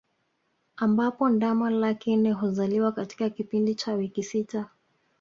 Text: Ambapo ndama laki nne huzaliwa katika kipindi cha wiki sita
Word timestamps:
Ambapo 0.75 1.29
ndama 1.29 1.69
laki 1.69 2.15
nne 2.15 2.31
huzaliwa 2.31 2.91
katika 2.91 3.29
kipindi 3.29 3.75
cha 3.75 3.93
wiki 3.93 4.23
sita 4.23 4.69